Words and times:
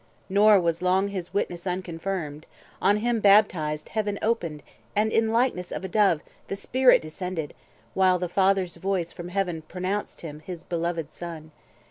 Nor 0.29 0.59
was 0.59 0.81
long 0.81 1.09
His 1.09 1.31
witness 1.31 1.67
unconfirmed: 1.67 2.47
on 2.81 2.97
him 3.05 3.19
baptized 3.19 3.89
Heaven 3.89 4.17
opened, 4.23 4.63
and 4.95 5.11
in 5.11 5.29
likeness 5.29 5.71
of 5.71 5.83
a 5.83 5.87
Dove 5.87 6.21
30 6.23 6.33
The 6.47 6.55
Spirit 6.55 7.01
descended, 7.03 7.53
while 7.93 8.17
the 8.17 8.27
Father's 8.27 8.77
voice 8.77 9.11
From 9.11 9.29
Heaven 9.29 9.61
pronounced 9.61 10.21
him 10.21 10.39
his 10.39 10.63
beloved 10.63 11.13
Son. 11.13 11.51